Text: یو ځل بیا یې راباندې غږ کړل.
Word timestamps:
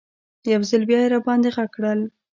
یو 0.51 0.61
ځل 0.69 0.83
بیا 0.89 0.99
یې 1.03 1.11
راباندې 1.13 1.49
غږ 1.55 1.69
کړل. 1.75 1.99